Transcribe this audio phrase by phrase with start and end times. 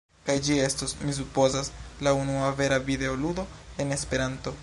[0.27, 1.69] kaj ĝi estos, mi supozas,
[2.07, 3.49] la unua vera videoludo
[3.85, 4.59] en Esperanto.